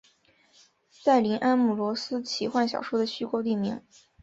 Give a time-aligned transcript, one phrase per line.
[0.89, 3.83] 塞林安姆罗斯奇幻小说的虚构地名。